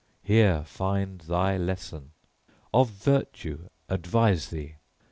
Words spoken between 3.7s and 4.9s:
advise thee!